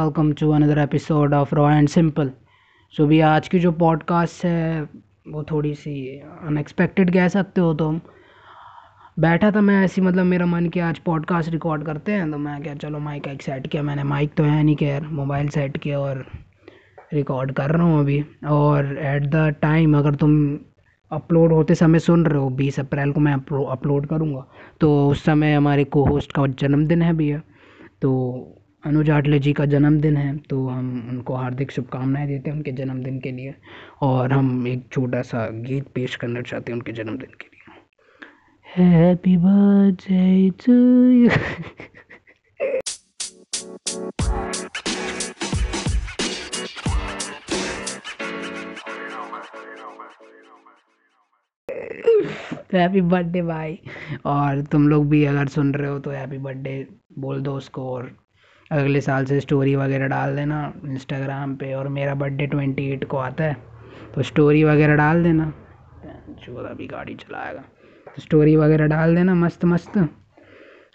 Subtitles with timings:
[0.00, 2.30] Welcome to another episode of raw and simple
[2.94, 4.82] so भी आज की जो पॉडकास्ट है,
[5.28, 5.92] वो थोड़ी सी
[6.46, 8.00] अनएक्सपेक्टेड कह सकते हो तुम।
[9.18, 12.60] बैठा था मैं ऐसी मतलब मेरा मन किया आज पॉडकास्ट रिकॉर्ड करते हैं तो मैं
[12.62, 16.00] क्या, चलो माइक एक सेट किया, मैंने माइक तो है नहीं, खैर मोबाइल सेट किया
[16.00, 16.24] और
[17.12, 18.20] रिकॉर्ड कर रहा हूँ अभी।
[18.50, 20.36] और एट द टाइम अगर तुम
[21.12, 23.34] अपलोड होते समय सुन रहे हो, बीस अप्रैल को मैं
[23.70, 24.44] अपलोड करूँगा
[24.80, 27.40] तो उस समय हमारे को होस्ट का जन्मदिन है भैया।
[28.02, 32.72] तो अनुज आटले जी का जन्मदिन है तो हम उनको हार्दिक शुभकामनाएँ देते हैं उनके
[32.72, 33.54] जन्मदिन के लिए।
[34.02, 37.60] और हम एक छोटा सा गीत पेश करना चाहते हैं उनके जन्मदिन के लिए।
[38.66, 40.72] Happy birthday to
[41.10, 41.28] you
[52.74, 53.78] happy birthday भाई
[54.26, 56.86] और तुम लोग भी अगर सुन रहे हो तो हैप्पी बर्थडे
[57.18, 58.10] बोल दो उसको और
[58.74, 63.16] अगले साल से स्टोरी वगैरह डाल देना इंस्टाग्राम पे और मेरा बर्थडे ट्वेंटी एट को
[63.18, 63.56] आता है
[64.14, 65.52] तो स्टोरी वगैरह डाल देना।
[66.36, 67.60] चोर अभी गाड़ी चलाएगा।
[68.06, 69.98] तो स्टोरी वगैरह डाल देना मस्त मस्त।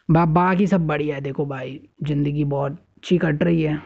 [0.09, 3.81] बा, बाकी सब बढ़िया है, देखो भाई, ज़िंदगी बहुत अच्छी कट रही है।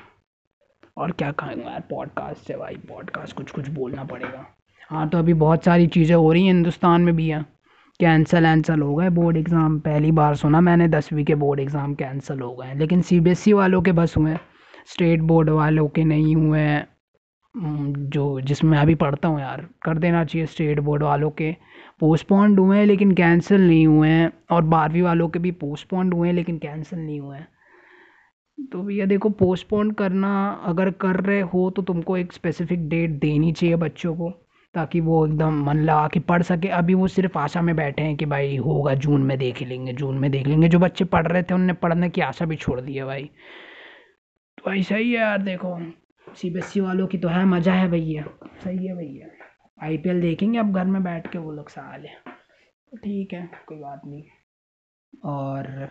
[0.98, 4.46] और क्या कहेंगे यार पॉडकास्ट से भाई पॉडकास्ट कुछ कुछ बोलना पड़ेगा।
[4.90, 7.46] हाँ तो अभी बहुत सारी चीज़ें हो रही हैं हिंदुस्तान में भी हैं।
[8.00, 12.40] कैंसल एंसल हो गए। बोर्ड एग्ज़ाम पहली बार सुना मैंने, दसवीं के बोर्ड एग्ज़ाम कैंसिल
[12.40, 14.36] हो गए। लेकिन सी बी एस ई वालों के बस हुए
[14.88, 16.88] स्टेट बोर्ड वालों के नहीं हुए हैं।
[18.12, 21.52] जो जिसमें अभी पढ़ता हूँ यार, कर देना चाहिए स्टेट बोर्ड वालों के।
[22.00, 26.28] पोस्टपोन्ड हुए हैं लेकिन कैंसिल नहीं हुए हैं। और बारहवीं वालों के भी पोस्टपोन्ड हुए
[26.28, 27.48] हैं लेकिन कैंसिल नहीं हुए हैं।
[28.72, 30.32] तो भैया देखो पोस्टपोन करना
[30.66, 34.32] अगर कर रहे हो तो तुमको एक स्पेसिफिक डेट देनी चाहिए बच्चों को।
[34.76, 38.16] ताकि वो एकदम मन लगा के पढ़ सके। अभी वो सिर्फ़ आशा में बैठे हैं
[38.18, 41.44] कि भाई होगा, जून में देख लेंगे, जून में देख लेंगे। जो बच्चे पढ़ रहे
[41.44, 43.24] थे, उनने पढ़ने की आशा भी छोड़ दी है भाई।
[44.58, 45.78] तो भाई सही है यार, देखो।
[46.28, 48.24] सी बी एस ई वालों की तो है, मज़ा है भैया।
[48.64, 49.28] सही है भैया।
[49.86, 52.16] आई पी एल देखेंगे अब घर में बैठ के वो लोग साल। है
[52.92, 54.24] तो ठीक है, कोई बात नहीं।
[55.26, 55.90] और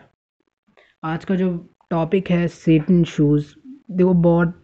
[1.03, 1.49] आज का जो
[1.89, 3.53] टॉपिक है सेटन शूज़
[3.91, 4.62] देखो, बहुत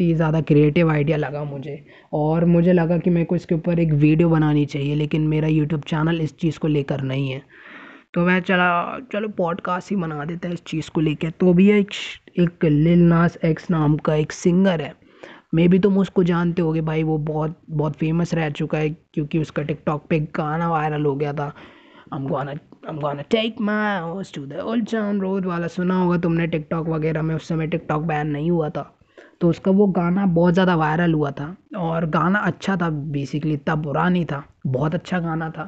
[0.00, 3.92] ही ज़्यादा क्रिएटिव आइडिया लगा मुझे। और मुझे लगा कि मेरे को इसके ऊपर एक
[3.92, 7.42] वीडियो बनानी चाहिए, लेकिन मेरा यूट्यूब चैनल इस चीज़ को लेकर नहीं है।
[8.14, 11.70] तो मैं चला, चलो पॉडकास्ट ही बना देता है इस चीज़ को लेकर तो भी
[11.70, 11.90] एक
[12.38, 14.94] एक लिल नास एक्स नाम का एक सिंगर है।
[15.54, 19.38] मे भी तुम उसको जानते होगे भाई, वो बहुत बहुत फ़ेमस रह चुका है, क्योंकि
[19.38, 21.52] उसका टिकटॉक पे गाना वायरल हो गया था।
[22.14, 22.54] I'm gonna
[22.88, 27.66] I'm gonna take my horse to वाला सुना होगा तुमने टिकटॉक वगैरह में, उस समय
[27.66, 29.01] टिकटॉक बैन नहीं हुआ था।
[29.42, 33.74] तो उसका वो गाना बहुत ज़्यादा वायरल हुआ था और गाना अच्छा था बेसिकली इतना
[33.76, 35.64] बुरा नहीं था, बहुत अच्छा गाना था।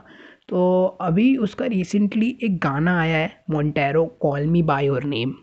[0.48, 5.34] तो अभी उसका रिसेंटली एक गाना आया है Montero call me by your name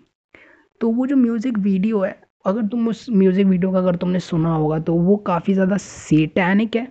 [0.82, 2.16] तो वो जो म्यूज़िक वीडियो है,
[2.46, 6.76] अगर तुम उस म्यूज़िक वीडियो का अगर तुमने सुना होगा तो वो काफ़ी ज़्यादा सेटैनिक
[6.76, 6.88] है।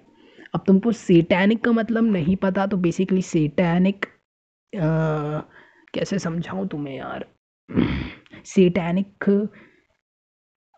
[0.55, 4.07] अब तुमको सेटैनिक का मतलब नहीं पता तो बेसिकली सेटैनिक
[4.73, 7.25] कैसे समझाऊँ तुम्हें यार?
[8.45, 9.31] सेटैनिक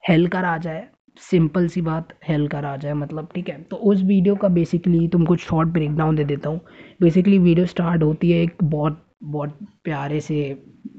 [0.05, 0.91] हेल का राजा है
[1.21, 3.63] सिंपल सी बात हेल का राजा है मतलब ठीक है?
[3.63, 6.61] तो उस वीडियो का बेसिकली तुमको शॉर्ट ब्रेक डाउन दे देता हूँ।
[7.03, 10.37] बेसिकली वीडियो स्टार्ट होती है एक बहुत बहुत प्यारे से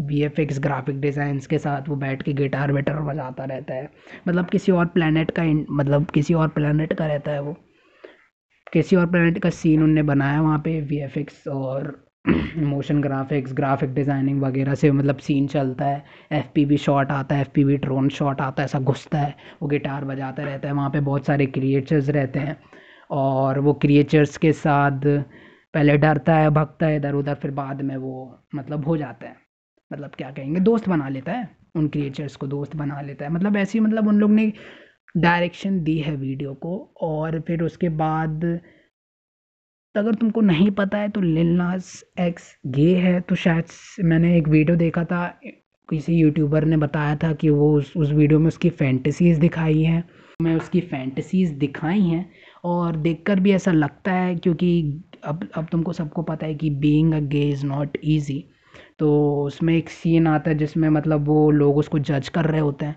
[0.01, 3.89] V F X graphic designs के साथ। वो बैठ के गिटार वेटार बजाता रहता है।
[4.27, 7.55] मतलब किसी और प्लानट का मतलब किसी और प्लानट का रहता है वो।
[8.73, 13.53] किसी और प्लानट का सीन उनने बनाया वहाँ पे वी एफ़ एक्स और मोशन ग्राफिक्स
[13.53, 17.49] ग्राफिक डिज़ाइनिंग वगैरह से मतलब सीन चलता है। एफ़ पी वी शॉट आता है F
[17.49, 20.89] P V drone shot आता है, ऐसा घुसता है। वो गिटार बजाता रहता है, वहाँ
[20.89, 22.57] पे बहुत सारे क्रिएचर्स रहते हैं।
[23.11, 25.01] और वो क्रिएचर्स के साथ
[25.73, 29.35] पहले डरता है, भगता है, इधर उधर, फिर बाद में वो मतलब हो जाता है।
[29.91, 33.57] मतलब क्या कहेंगे, दोस्त बना लेता है, उन क्रिएचर्स को दोस्त बना लेता है। मतलब
[33.57, 34.51] ऐसी मतलब उन लोग ने
[35.17, 38.59] डायरेक्शन दी है वीडियो को, और फिर उसके बाद
[39.95, 43.65] अगर तुमको नहीं पता है तो लिल नास एक्स गे है तो शायद
[44.03, 45.27] मैंने एक वीडियो देखा था,
[45.89, 50.03] किसी यूट्यूबर ने बताया था कि वो उस उस वीडियो में उसकी फैंटसीज़ दिखाई हैं।
[50.39, 52.25] मैं उसकी फैंटसीज़ दिखाई हैं
[52.63, 54.71] और देखकर भी ऐसा लगता है क्योंकि
[55.23, 58.43] अब अब तुमको सबको पता है कि being a gay is not easy
[58.99, 59.11] तो
[59.43, 62.95] उसमें एक सीन आता है जिसमें मतलब वो लोग उसको जज कर रहे होते हैं।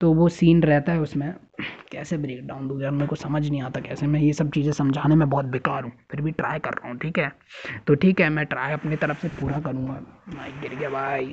[0.00, 1.32] तो वो सीन रहता है उसमें।
[1.92, 4.72] कैसे ब्रेक डाउन दूँ यार, मेरे को समझ नहीं आता कैसे मैं ये सब चीज़ें
[4.72, 7.32] समझाने में बहुत बेकार हूँ, फिर भी ट्राई कर रहा हूँ, ठीक है?
[7.86, 10.00] तो ठीक है, मैं ट्राई अपनी तरफ़ से पूरा करूँगा।
[10.36, 11.32] माइक गिर गया भाई।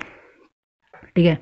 [1.16, 1.38] ठीक है,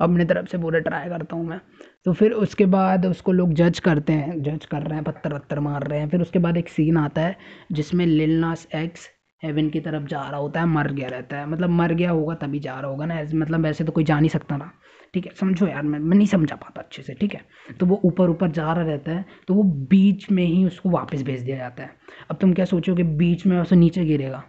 [0.00, 1.60] अपनी तरफ़ से पूरा ट्राई करता हूँ मैं।
[2.04, 5.60] तो फिर उसके बाद उसको लोग जज करते हैं जज कर रहे हैं, पत्थर वत्थर
[5.60, 7.36] मार रहे हैं। फिर उसके बाद एक सीन आता है,
[7.72, 9.08] जिसमें लिलनास एक्स
[9.42, 12.34] हेवन की तरफ़ जा रहा होता है, मर गया रहता है। मतलब मर गया होगा
[12.34, 14.70] तभी जा रहा होगा ना मतलब वैसे तो कोई जा नहीं सकता ना।
[15.14, 17.40] ठीक है, समझो यार, मैं मैं नहीं समझा पाता अच्छे से, ठीक है?
[17.80, 21.22] तो वो ऊपर ऊपर जा रहा रहता है तो वो बीच में ही उसको वापस
[21.22, 21.90] भेज दिया जाता है।
[22.30, 24.42] अब तुम क्या सोचोगे बीच में उसे नीचे गिरेगा?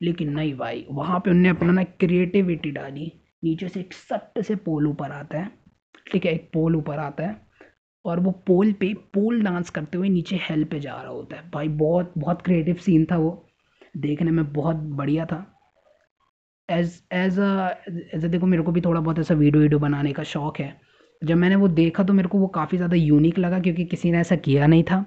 [0.00, 3.12] लेकिन नहीं भाई, वहाँ पे उनने अपना ना क्रिएटिविटी डाली।
[3.44, 5.50] नीचे से एक सट से पोल ऊपर आता है,
[6.12, 7.36] ठीक है, एक पोल ऊपर आता है,
[8.04, 11.50] और वो पोल पे पोल डांस करते हुए नीचे हेल पे जा रहा होता है।
[11.50, 13.46] भाई बहुत बहुत क्रिएटिव सीन था वो।
[13.96, 15.55] देखने में बहुत बढ़िया था।
[16.68, 17.38] एज एज
[18.14, 20.74] एज देखो मेरे को भी थोड़ा बहुत ऐसा वीडियो वीडियो बनाने का शौक है।
[21.22, 24.18] जब मैंने वो देखा तो मेरे को वो काफ़ी ज़्यादा यूनिक लगा क्योंकि किसी ने
[24.20, 25.04] ऐसा किया नहीं था।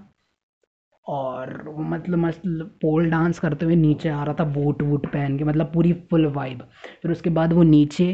[1.05, 5.37] और वो मतलब मतलब पोल डांस करते हुए नीचे आ रहा था बूट वूट पहन
[5.37, 6.61] के मतलब पूरी फुल वाइब
[7.01, 8.05] फिर उसके बाद वो नीचे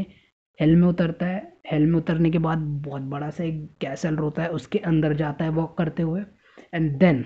[0.59, 4.43] हेल में उतरता है। हेल में उतरने के बाद बहुत बड़ा सा एक कैसल होता
[4.43, 6.21] है, उसके अंदर जाता है वॉक करते हुए।
[6.73, 7.23] एंड देन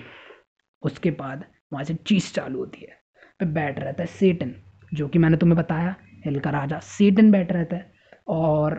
[0.84, 1.44] उसके बाद
[1.74, 2.98] वहाँ से चीज़ चालू होती है।
[3.40, 4.56] फिर बैठ रहता है सेटन
[4.92, 5.96] जो कि मैंने तुम्हें बताया।
[6.26, 7.92] हेल का राजा सेटन बैठ रहता है।
[8.28, 8.74] और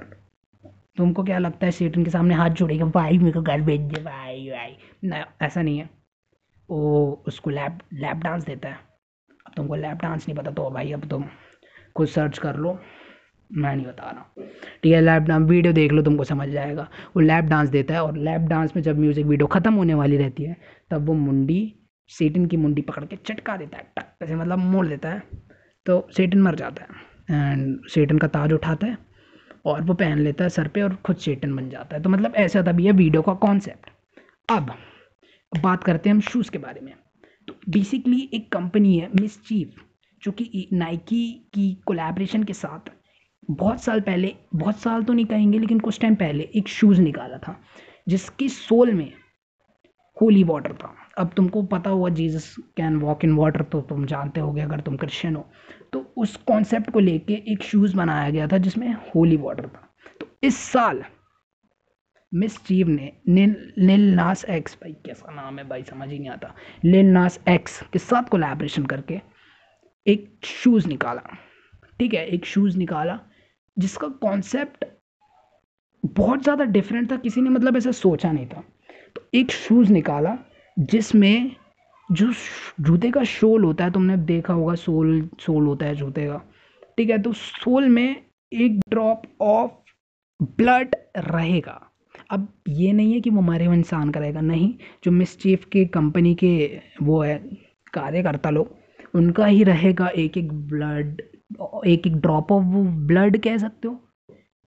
[0.96, 2.84] तुमको क्या लगता है सेटन के सामने हाथ जोड़ेगा?
[2.86, 5.88] भाई मेरे को घर भेज दे भाई भाई ना, ऐसा नहीं है।
[6.68, 8.78] वो उसको लैप लैप डांस देता है।
[9.46, 11.24] अब तुमको लैप डांस नहीं पता तो भाई अब तुम
[11.96, 12.78] खुद सर्च कर लो।
[13.50, 14.46] मैं नहीं बता रहा। हूँ
[14.82, 18.02] ठीक है लैप डांस वीडियो देख लो, तुमको समझ जाएगा। वो लैप डांस देता है
[18.02, 20.56] और लैप डांस में जब म्यूज़िक वीडियो ख़त्म होने वाली रहती है,
[20.90, 21.74] तब वो मुंडी
[22.10, 25.22] सेटन की मुंडी पकड़ के चटका देता है। टक ऐसे मतलब मोड़ देता है।
[25.86, 28.96] तो सेटन मर जाता है। एंड सेटन का ताज उठाता है
[29.66, 32.34] और वो पहन लेता है सर पे और खुद सेटन बन जाता है। तो मतलब
[32.36, 33.90] ऐसा तभी है वीडियो का कॉन्सेप्ट
[34.48, 34.74] अब,
[35.52, 36.94] बात करते हैं हम शूज़ के बारे में।
[37.48, 39.74] तो बेसिकली एक कंपनी है मिस चीफ
[40.22, 42.90] जो कि नाइकी की कोलैबोरेशन के साथ
[43.50, 47.38] बहुत साल पहले, बहुत साल तो नहीं कहेंगे, लेकिन कुछ टाइम पहले एक शूज़ निकाला
[47.38, 47.56] था,
[48.08, 49.12] जिसकी सोल में
[50.16, 54.40] होली वाटर था। अब तुमको पता हुआ Jesus can walk in water तो तुम जानते
[54.40, 55.46] होगे, अगर तुम क्रिश्चियन हो।
[55.92, 59.88] तो उस कॉन्सेप्ट को लेके एक शूज़ बनाया गया था जिसमें होली वाटर था।
[60.20, 61.02] तो इस साल
[62.32, 66.54] मिस चीव ने नील नास एक्स भाई कैसा नाम है भाई, समझ ही नहीं आता।
[66.84, 69.20] नील नास एक्स के साथ कोलैबोरेशन करके
[70.06, 71.22] एक शूज़ निकाला।
[72.00, 73.18] ठीक है, एक शूज़ निकाला,
[73.76, 74.84] जिसका कॉन्सेप्ट
[76.04, 78.62] बहुत ज़्यादा डिफरेंट था, किसी ने मतलब ऐसा सोचा नहीं था।
[79.16, 80.36] तो एक शूज़ निकाला,
[80.76, 81.56] जिसमें
[82.12, 82.32] जो
[82.80, 86.40] जूते का शोल होता है, तुमने देखा होगा, सोल सोल होता है जूते का।
[86.98, 88.16] ठीक है तो सोल में
[88.52, 89.70] एक ड्रॉप ऑफ़
[90.42, 91.80] ब्लड रहेगा।
[92.30, 94.74] अब ये नहीं है कि वो मरे हुए इंसान का रहेगा, नहीं।
[95.04, 97.38] जो मिस चीफ के कंपनी के वो है,
[97.94, 98.76] कार्यकर्ता लोग,
[99.14, 101.22] उनका ही रहेगा एक एक ब्लड
[101.86, 104.00] एक एक ड्रॉप ऑफ़ वो ब्लड कह सकते हो।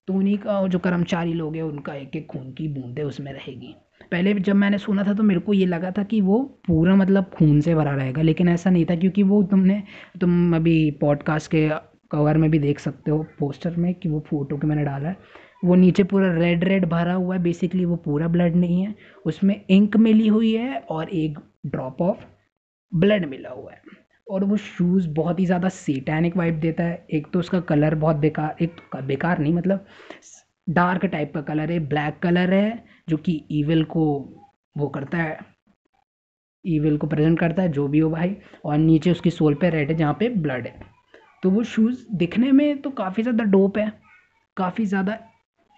[0.08, 3.76] तो उन्हीं का, जो कर्मचारी लोग हैं, उनका एक एक खून की बूंदें उसमें रहेगी।
[4.12, 7.30] पहले जब मैंने सुना था तो मेरे को ये लगा था कि वो पूरा मतलब
[7.36, 9.82] खून से भरा रहेगा। लेकिन ऐसा नहीं था, क्योंकि वो तुमने,
[10.22, 11.70] तुम अभी पॉडकास्ट के
[12.12, 15.18] कवर में भी देख सकते हो पोस्टर में कि वो फ़ोटो के मैंने डाला है।
[15.66, 18.94] वो नीचे पूरा रेड रेड भरा हुआ है। बेसिकली वो पूरा ब्लड नहीं है।
[19.26, 22.26] उसमें इंक मिली हुई है और एक ड्रॉप ऑफ़
[22.92, 23.82] ब्लड मिला हुआ है।
[24.28, 28.16] और वो शूज़ बहुत ही ज़्यादा सेटैनिक वाइब देता है। एक तो उसका कलर बहुत
[28.16, 29.86] बेकार, एक तो बेकार नहीं मतलब
[30.68, 34.06] डार्क टाइप का कलर है ब्लैक कलर है। जो कि ईविल को
[34.76, 35.38] वो करता है
[36.66, 38.36] ईविल को प्रेजेंट करता है, जो भी हो भाई,
[38.66, 40.80] और नीचे उसकी सोल पे रेड है, जहाँ पे ब्लड है।
[41.44, 43.92] तो वो शूज़ दिखने में तो काफ़ी ज़्यादा डोप है।
[44.58, 45.18] काफ़ी ज़्यादा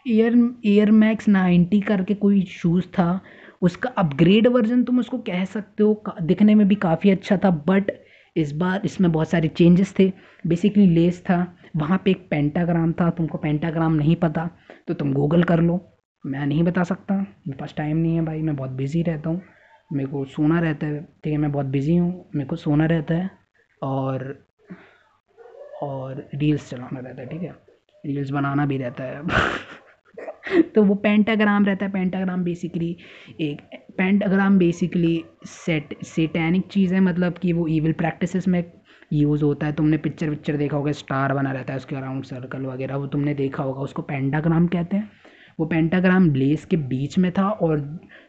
[0.05, 0.33] एयर
[0.65, 3.21] एयर मैक्स नाइन्टी करके कोई शूज़ था,
[3.61, 7.91] उसका अपग्रेड वर्जन तुम उसको कह सकते हो दिखने में भी काफ़ी अच्छा था बट
[8.35, 10.11] इस बार इसमें बहुत सारे चेंजेस थे।
[10.43, 14.49] बेसिकली लेस था, वहाँ पे एक पेंटाग्राम था, तुमको पेंटाग्राम नहीं पता
[14.87, 15.77] तो तुम गूगल कर लो।
[16.25, 19.41] मैं नहीं बता सकता। मेरे पास टाइम नहीं है भाई, मैं बहुत बिज़ी रहता हूँ।
[19.93, 23.13] मेरे को सोना रहता है। ठीक है, मैं बहुत बिज़ी हूँ। मेरे को सोना रहता
[23.13, 23.31] है
[23.81, 24.45] और
[25.81, 27.55] और रील्स चलाना रहता है, ठीक है?
[28.05, 29.21] रील्स बनाना भी रहता है।
[30.61, 32.97] तो वो पेंटाग्राम रहता है। पेंटाग्राम बेसिकली
[33.41, 33.61] एक
[33.97, 38.71] पेंटाग्राम बेसिकली सेट सेटैनिक चीज़ है। मतलब कि वो ईविल प्रैक्टिसेस में
[39.13, 42.65] यूज़ होता है। तुमने पिक्चर विक्चर देखा होगा स्टार बना रहता है, उसके अराउंड सर्कल
[42.65, 45.11] वगैरह, वो तुमने देखा होगा। उसको पेंटाग्राम कहते हैं।
[45.59, 47.79] वो पेंटाग्राम लेस के बीच में था और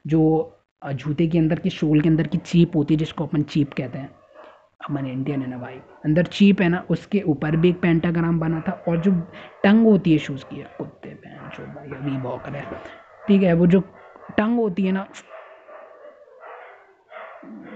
[0.06, 0.52] जो
[0.84, 3.98] जूते के अंदर की, शोल के अंदर की चीप होती है, जिसको अपन चीप कहते
[3.98, 4.10] हैं।
[4.84, 8.60] अपन इंडियन है ना भाई। अंदर चीप है ना, उसके ऊपर भी एक पेंटाग्राम बना
[8.68, 9.12] था और जो
[9.64, 12.60] टंग होती है शूज़ की, कुत्ते पे जो भाई अभी बॉक रहे
[13.28, 13.80] ठीक है, वो जो
[14.38, 15.06] टंग होती है ना,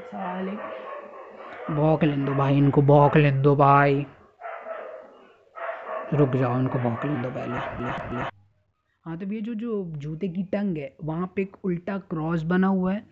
[0.00, 0.52] साले
[1.74, 4.06] बॉक लें दो भाई, इनको बॉक लें दो भाई।
[6.14, 8.29] रुक जाओ, इनको बॉक लें दो पहले
[9.06, 12.66] हाँ तो भैया जो जो जूते की टंग है, वहाँ पे एक उल्टा क्रॉस बना
[12.66, 13.02] हुआ है।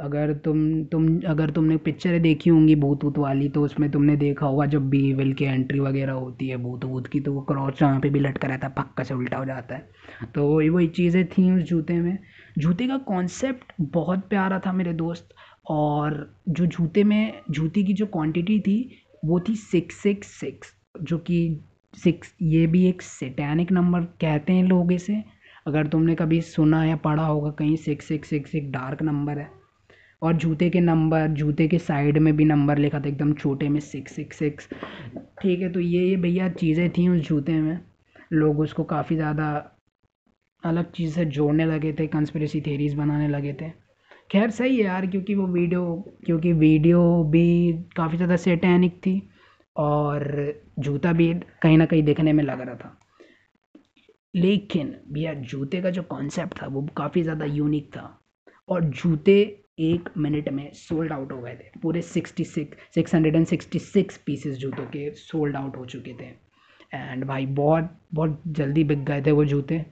[0.00, 4.46] अगर तुम तुम, अगर तुमने पिक्चरें देखी होंगी भूत वूत वाली तो उसमें तुमने देखा
[4.46, 7.82] होगा जब भी विल की एंट्री वगैरह होती है भूत वूत की तो वो क्रॉस
[7.82, 9.88] वहाँ पे भी लटका रहता है, पक्का से उल्टा हो जाता है।
[10.34, 12.18] तो वही वही चीज़ें थी उस जूते में।
[12.58, 15.28] जूते का कॉन्सेप्ट बहुत प्यारा था मेरे दोस्त,
[15.66, 18.78] और जो जूते में, जूते की जो क्वांटिटी थी,
[19.24, 21.38] वो थी सिक्स सिक्स सिक्स जो कि
[21.94, 25.22] सिक्स ये भी एक सेटैनिक नंबर कहते हैं लोग इसे।
[25.66, 29.50] अगर तुमने कभी सुना या पढ़ा होगा, कहीं सिक्स सिक्स सिक्स एक डार्क नंबर है।
[30.22, 33.80] और जूते के नंबर जूते के साइड में भी नंबर लिखा था, एकदम छोटे में
[33.82, 34.68] सिक्स सिक्स सिक्स
[35.42, 37.78] ठीक है तो ये ये भैया चीज़ें थी उस जूते में।
[38.32, 39.48] लोग उसको काफ़ी ज़्यादा
[40.62, 43.70] अलग चीज़ से जोड़ने लगे थे कंस्परेसी थेरीज़ बनाने लगे थे।
[44.30, 49.20] खैर, सही है यार, क्योंकि वो वीडियो क्योंकि वीडियो भी काफ़ी ज़्यादा सेटैनिक थी
[49.76, 51.32] और जूता भी
[51.62, 52.96] कहीं ना कहीं देखने में लग रहा था।
[54.36, 58.12] लेकिन भैया, जूते का जो कॉन्सेप्ट था, वो काफ़ी ज़्यादा यूनिक था।
[58.68, 59.40] और जूते
[59.78, 63.78] एक मिनट में सोल्ड आउट हो गए थे। पूरे sixty six six hundred and sixty
[63.78, 66.30] six pieces जूतों के सोल्ड आउट हो चुके थे।
[66.94, 69.84] एंड भाई, बहुत बहुत जल्दी बिक गए थे वो जूते।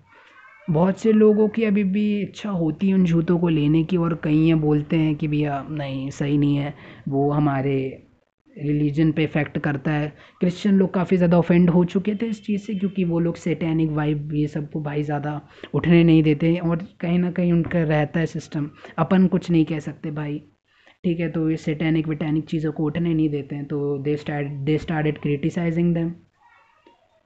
[0.70, 4.14] बहुत से लोगों की अभी भी इच्छा होती है उन जूतों को लेने की और
[4.24, 6.74] कई ये बोलते हैं कि भैया, नहीं, सही नहीं है।
[7.08, 8.06] वो हमारे
[8.56, 12.62] रिलीजन पे इफ़ेक्ट करता है। क्रिश्चियन लोग काफ़ी ज़्यादा ऑफेंड हो चुके थे इस चीज़
[12.62, 15.40] से, क्योंकि वो लोग सेटेनिक वाइब ये सबको भाई ज़्यादा
[15.75, 19.78] उठने नहीं देते और कहीं ना कहीं उनका रहता है सिस्टम अपन कुछ नहीं कह
[19.80, 20.38] सकते भाई।
[21.04, 24.52] ठीक है तो ये सेटेनिक वेटेनिक चीज़ों को उठने नहीं देते हैं तो they start
[24.64, 26.14] they started criticising them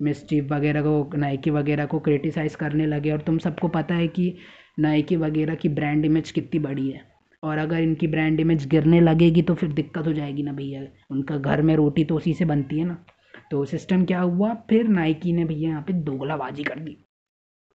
[0.01, 4.35] mischief वगैरह को, नाइकी वगैरह को क्रिटिसाइज़ करने लगे और तुम सबको पता है कि
[4.79, 7.01] नाइकी वगैरह की ब्रांड इमेज कितनी बड़ी है।
[7.43, 11.37] और अगर इनकी ब्रांड इमेज गिरने लगेगी तो फिर दिक्कत हो जाएगी ना भैया। उनका
[11.37, 13.05] घर में रोटी तो उसी से बनती है ना।
[13.51, 14.55] तो सिस्टम क्या हुआ?
[14.71, 16.93] फिर नाइकी ने भैया यहाँ पे दोगलाबाजी कर दी।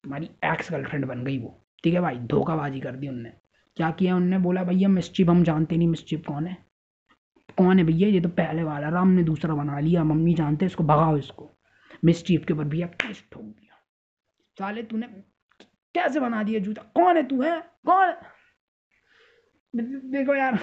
[0.03, 2.15] तुम्हारी एक्स गर्लफ्रेंड बन गई वो। ठीक है भाई?
[2.15, 3.29] धोखाबाजी कर दी उनने।
[3.77, 4.37] क्या किया उनने?
[4.37, 6.57] बोला, भैया मिस्चिप हम जानते नहीं मिस्चिप कौन है।
[7.57, 8.07] कौन है भैया?
[8.09, 11.49] ये तो पहले वाला राम ने दूसरा बना लिया। मम्मी जानते इसको भगाओ इसको।
[12.05, 13.75] मिस्चीफ के ऊपर भैया केस ठोक दिया
[14.57, 15.07] साले तूने
[15.95, 16.81] कैसे बना दिया जूता?
[16.95, 17.59] कौन है तू, है?
[17.85, 18.13] कौन
[19.73, 20.59] देखो यार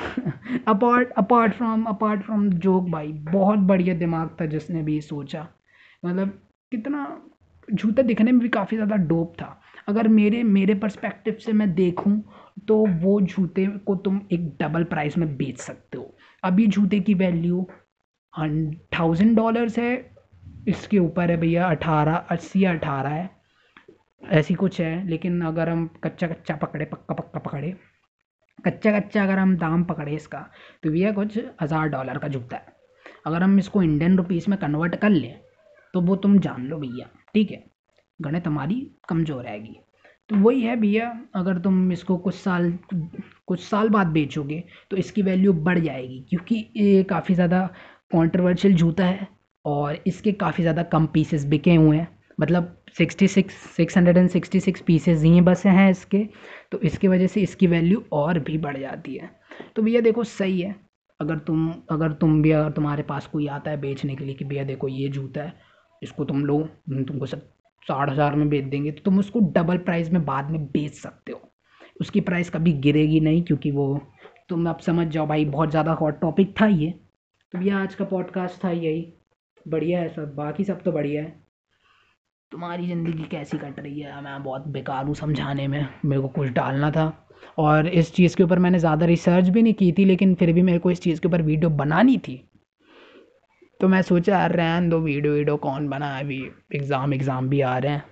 [0.68, 5.46] apart apart from apart from joke भाई, बहुत बढ़िया दिमाग था जिसने भी सोचा।
[6.04, 6.38] मतलब
[6.72, 7.06] कितना
[7.68, 12.22] जूता दिखने में भी काफ़ी ज़्यादा डोप था। अगर मेरे मेरे पर्सपेक्टिव से मैं देखूँ
[12.68, 17.14] तो वो जूते को तुम एक डबल प्राइस में बेच सकते हो। अभी जूते की
[17.14, 17.66] वैल्यू
[18.92, 20.14] थाउज़ेंड डॉलर्स है,
[20.68, 23.30] इसके ऊपर है भैया अठारह, अस्सी या अठारह है,
[24.22, 27.74] ऐसी कुछ है, लेकिन अगर हम कच्चा कच्चा पकड़े पक्का पक्का पकड़े
[28.60, 30.38] कच्चा कच्चा अगर हम दाम पकड़े इसका
[30.82, 32.78] तो भैया कुछ हज़ार डॉलर का जूता है।
[33.26, 35.40] अगर हम इसको इंडियन रुपीज़ में कन्वर्ट कर लें
[35.94, 37.64] तो वो तुम जान लो भैया, ठीक है?
[38.20, 38.74] गणित हमारी
[39.08, 39.76] कमज़ोर आएगी
[40.30, 42.72] तो वही है भैया, अगर तुम इसको कुछ साल
[43.48, 47.68] कुछ साल बाद बेचोगे तो इसकी वैल्यू बढ़ जाएगी, क्योंकि ये काफ़ी ज़्यादा
[48.12, 49.26] कॉन्ट्रोवर्शियल जूता है,
[49.64, 52.08] और इसके काफ़ी ज़्यादा कम पीसेस बिके हुए हैं।
[52.40, 56.18] मतलब sixty six six hundred and sixty six pieces ही बस हैं इसके
[56.72, 59.30] तो इसकी वजह से इसकी वैल्यू और भी बढ़ जाती है।
[59.76, 60.74] तो भैया देखो, सही है।
[61.20, 64.44] अगर तुम अगर तुम भी, अगर तुम्हारे पास कोई आता है बेचने के लिए कि
[64.44, 65.52] भैया देखो ये जूता है,
[66.02, 66.58] इसको तुम लो
[66.90, 67.40] तुमको सब
[67.82, 71.32] साठ हज़ार में बेच देंगे तो तुम उसको डबल प्राइस में बाद में बेच सकते
[71.32, 71.40] हो।
[72.00, 74.00] उसकी प्राइस कभी गिरेगी नहीं, क्योंकि वो,
[74.48, 76.90] तुम अब समझ जाओ भाई, बहुत ज़्यादा हॉट टॉपिक था ये।
[77.54, 79.12] तो भैया आज का पॉडकास्ट था यही।
[79.66, 81.39] बढ़िया है सब, बाकी सब तो बढ़िया है।
[82.52, 84.22] तुम्हारी ज़िंदगी कैसी कट रही है?
[84.22, 87.26] मैं बहुत बेकार हूँ समझाने में। मेरे को कुछ डालना था।
[87.58, 90.62] और इस चीज़ के ऊपर मैंने ज़्यादा रिसर्च भी नहीं की थी, लेकिन फिर भी
[90.62, 92.36] मेरे को इस चीज़ के ऊपर वीडियो बनानी थी।
[93.80, 96.42] तो मैं सोचा, यार, रहन दो वीडियो वीडियो कौन बना अभी?
[96.74, 98.02] एग्ज़ाम एग्ज़ाम भी आ रहे हैं।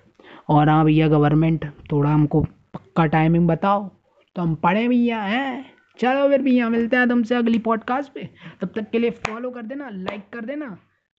[0.49, 2.43] और हाँ भैया गवर्नमेंट थोड़ा हमको
[2.75, 3.89] पक्का टाइमिंग बताओ।
[4.37, 5.65] तो हम पढ़े भैया, हैं?
[5.99, 8.29] चलो फिर भैया, मिलते हैं तुमसे अगली पॉडकास्ट पे।
[8.61, 10.77] तब तक के लिए फॉलो कर देना लाइक कर देना।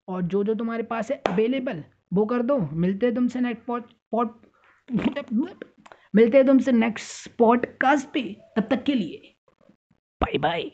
[0.07, 3.91] और जो जो तुम्हारे पास है अवेलेबल वो कर दो। मिलते हैं तुमसे नेक्स्ट पॉट
[4.11, 4.41] पॉट
[6.15, 8.21] मिलते हैं तुमसे नेक्स्ट पॉडकास्ट पे।
[8.57, 9.35] तब तक के लिए
[10.21, 10.69] बाय बाय